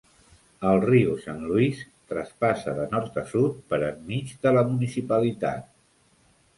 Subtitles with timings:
[0.69, 1.83] El riu Saint Louis
[2.15, 5.75] traspassa de nord a sud per enmig de la municipalitat.